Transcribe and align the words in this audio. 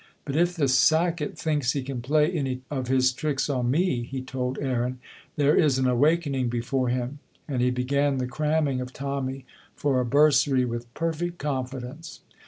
"But 0.25 0.35
if 0.35 0.55
the 0.55 0.67
sacket 0.67 1.37
thinks 1.37 1.73
he 1.73 1.83
can 1.83 2.01
play 2.01 2.31
any 2.31 2.61
of 2.71 2.87
his 2.87 3.13
tricks 3.13 3.51
on 3.51 3.69
me," 3.69 4.01
he 4.01 4.23
told 4.23 4.57
Aaron, 4.57 4.97
"there 5.35 5.55
is 5.55 5.77
an 5.77 5.85
awakening 5.87 6.49
before 6.49 6.89
him," 6.89 7.19
and 7.47 7.61
he 7.61 7.69
began 7.69 8.17
the 8.17 8.25
cramming 8.25 8.81
of 8.81 8.93
Tommy 8.93 9.45
for 9.75 9.99
a 9.99 10.05
bursary 10.05 10.65
with 10.65 10.91
perfect 10.95 11.37
confidence. 11.37 12.21